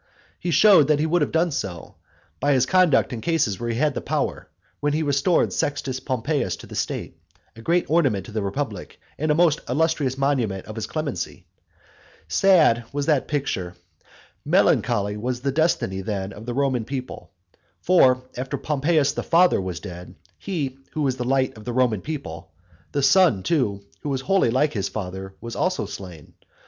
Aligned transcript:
He 0.39 0.49
showed 0.49 0.87
that 0.87 0.97
he 0.97 1.05
would 1.05 1.21
have 1.21 1.31
done 1.31 1.51
so, 1.51 1.93
by 2.39 2.53
his 2.53 2.65
conduct 2.65 3.13
in 3.13 3.21
cases 3.21 3.59
where 3.59 3.69
he 3.69 3.75
had 3.75 3.93
the 3.93 4.01
power, 4.01 4.49
when 4.79 4.93
he 4.93 5.03
restored 5.03 5.53
Sextus 5.53 5.99
Pompeius 5.99 6.55
to 6.55 6.65
the 6.65 6.73
state, 6.73 7.19
a 7.55 7.61
great 7.61 7.87
ornament 7.87 8.25
to 8.25 8.31
the 8.31 8.41
republic, 8.41 8.99
and 9.19 9.29
a 9.29 9.35
most 9.35 9.59
illustrious 9.69 10.17
monument 10.17 10.65
of 10.65 10.75
his 10.75 10.87
clemency. 10.87 11.45
Sad 12.27 12.83
was 12.91 13.05
that 13.05 13.27
picture, 13.27 13.75
melancholy 14.43 15.17
was 15.17 15.41
the 15.41 15.51
destiny 15.51 16.01
then 16.01 16.33
of 16.33 16.47
the 16.47 16.53
Roman 16.55 16.83
people. 16.83 17.29
For 17.79 18.23
after 18.35 18.57
Pompeius 18.57 19.11
the 19.11 19.21
father 19.21 19.61
was 19.61 19.79
dead, 19.79 20.15
he 20.39 20.79
who 20.93 21.03
was 21.03 21.17
the 21.17 21.23
light 21.25 21.55
of 21.55 21.63
the 21.63 21.73
Roman 21.73 22.01
people, 22.01 22.49
the 22.91 23.03
son 23.03 23.43
too, 23.43 23.81
who 23.99 24.09
was 24.09 24.21
wholly 24.21 24.49
like 24.49 24.73
his 24.73 24.89
father, 24.89 25.35
was 25.41 25.55
also 25.55 25.85
slain. 25.85 26.33